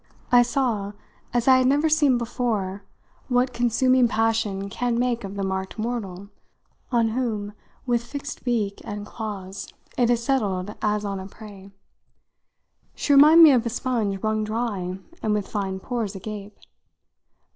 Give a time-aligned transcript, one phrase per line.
[0.31, 0.93] I saw
[1.31, 2.83] as I had never seen before
[3.27, 6.29] what consuming passion can make of the marked mortal
[6.91, 7.53] on whom,
[7.85, 11.69] with fixed beak and claws, it has settled as on a prey.
[12.95, 16.57] She reminded me of a sponge wrung dry and with fine pores agape.